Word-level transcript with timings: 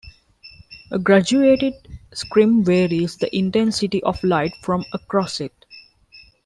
A 0.89 0.97
graduated 0.97 1.75
scrim 2.11 2.63
varies 2.65 3.17
the 3.17 3.37
intensity 3.37 4.01
of 4.01 4.23
light 4.23 4.55
from 4.63 4.83
across 4.93 5.39
it. 5.39 5.53